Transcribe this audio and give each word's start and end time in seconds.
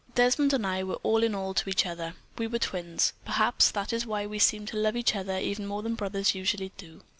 Desmond 0.15 0.51
and 0.51 0.65
I 0.65 0.83
were 0.83 0.95
all 1.03 1.21
in 1.21 1.35
all 1.35 1.53
to 1.53 1.69
each 1.69 1.85
other. 1.85 2.15
We 2.35 2.47
were 2.47 2.57
twins. 2.57 3.13
Perhaps 3.23 3.69
that 3.69 3.91
was 3.91 4.03
why 4.03 4.25
we 4.25 4.39
seemed 4.39 4.69
to 4.69 4.77
love 4.77 4.95
each 4.95 5.15
other 5.15 5.37
even 5.37 5.67
more 5.67 5.83
than 5.83 5.93
brothers 5.93 6.33
usually 6.33 6.71
do. 6.75 7.01